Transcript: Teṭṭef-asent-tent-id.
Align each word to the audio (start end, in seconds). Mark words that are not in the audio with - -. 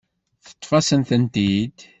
Teṭṭef-asent-tent-id. 0.45 1.77